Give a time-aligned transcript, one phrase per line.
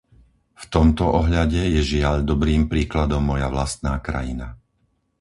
[0.57, 4.47] V tomto ohľade je žiaľ dobrým príkladom moja vlastná krajina.